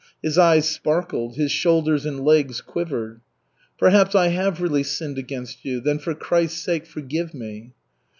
His 0.23 0.35
eyes 0.35 0.67
sparkled. 0.67 1.35
His 1.35 1.51
shoulders 1.51 2.07
and 2.07 2.25
legs 2.25 2.59
quivered. 2.59 3.21
"Perhaps 3.77 4.15
I 4.15 4.29
have 4.29 4.59
really 4.59 4.81
sinned 4.81 5.19
against 5.19 5.63
you, 5.63 5.79
then 5.79 5.99
for 5.99 6.15
Christ's 6.15 6.63
sake 6.63 6.87
forgive 6.87 7.35
me." 7.35 7.73